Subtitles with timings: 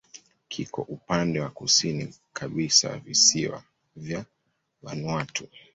[0.49, 3.63] Kiko upande wa kusini kabisa wa visiwa
[3.95, 4.25] vya
[4.83, 5.47] Vanuatu.